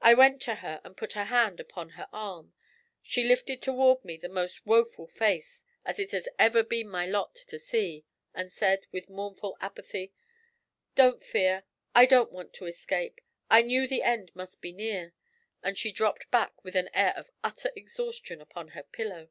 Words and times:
I 0.00 0.14
went 0.14 0.40
to 0.42 0.54
her 0.54 0.80
and 0.84 0.96
put 0.96 1.16
a 1.16 1.24
hand 1.24 1.58
upon 1.58 1.88
her 1.98 2.06
arm; 2.12 2.54
she 3.02 3.24
lifted 3.24 3.60
toward 3.60 4.04
me 4.04 4.16
the 4.16 4.28
most 4.28 4.64
woeful 4.64 5.08
face 5.08 5.64
it 5.84 6.12
has 6.12 6.28
ever 6.38 6.62
been 6.62 6.88
my 6.88 7.04
lot 7.04 7.34
to 7.34 7.58
see, 7.58 8.04
and 8.32 8.52
said, 8.52 8.86
with 8.92 9.10
mournful 9.10 9.56
apathy: 9.60 10.12
'Don't 10.94 11.24
fear 11.24 11.64
I 11.96 12.06
don't 12.06 12.30
want 12.30 12.54
to 12.54 12.66
escape! 12.66 13.20
I 13.50 13.62
knew 13.62 13.88
the 13.88 14.04
end 14.04 14.30
must 14.36 14.62
be 14.62 14.70
near.' 14.70 15.14
And 15.64 15.76
she 15.76 15.90
dropped 15.90 16.30
back 16.30 16.62
with 16.62 16.76
an 16.76 16.88
air 16.94 17.14
of 17.16 17.32
utter 17.42 17.72
exhaustion 17.74 18.40
upon 18.40 18.68
her 18.68 18.84
pillow. 18.84 19.30